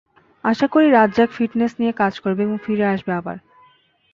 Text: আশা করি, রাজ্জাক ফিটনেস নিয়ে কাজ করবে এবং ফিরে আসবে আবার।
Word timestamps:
আশা 0.43 0.67
করি, 0.67 0.87
রাজ্জাক 0.89 1.29
ফিটনেস 1.31 1.71
নিয়ে 1.79 1.93
কাজ 1.93 2.13
করবে 2.19 2.41
এবং 2.43 2.57
ফিরে 2.57 2.85
আসবে 2.85 3.11
আবার। 3.13 3.37